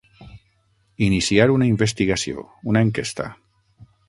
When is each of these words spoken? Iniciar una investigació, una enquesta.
Iniciar 1.07 1.47
una 1.57 1.69
investigació, 1.75 2.47
una 2.73 2.87
enquesta. 2.89 3.29